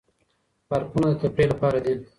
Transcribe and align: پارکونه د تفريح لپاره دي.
پارکونه 0.69 1.07
د 1.11 1.15
تفريح 1.21 1.47
لپاره 1.53 1.79
دي. 1.85 1.93